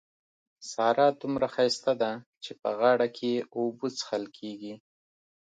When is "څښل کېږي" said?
3.97-4.73